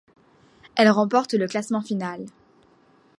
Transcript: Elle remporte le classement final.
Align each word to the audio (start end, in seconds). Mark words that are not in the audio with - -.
Elle 0.77 0.89
remporte 0.89 1.33
le 1.35 1.47
classement 1.47 1.83
final. 1.83 2.25